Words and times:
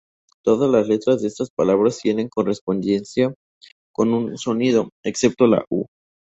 Todas 0.43 0.67
las 0.71 0.87
letras 0.87 1.21
de 1.21 1.27
estas 1.27 1.51
palabras 1.51 1.99
tienen 1.99 2.27
correspondencia 2.27 3.35
con 3.93 4.11
un 4.15 4.35
sonido, 4.35 4.89
excepto 5.03 5.45
la 5.45 5.63
"u". 5.69 5.85